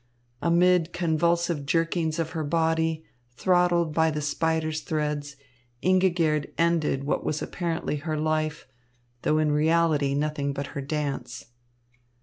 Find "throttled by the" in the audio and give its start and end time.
3.35-4.19